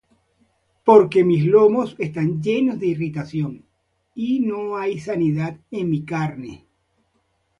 Porque 0.87 1.23
mis 1.23 1.45
lomos 1.45 1.95
están 1.99 2.41
llenos 2.41 2.79
de 2.79 2.87
irritación, 2.87 3.65
Y 4.15 4.39
no 4.39 4.75
hay 4.75 4.99
sanidad 4.99 5.59
en 5.69 5.91
mi 5.91 6.03
carne. 6.05 6.65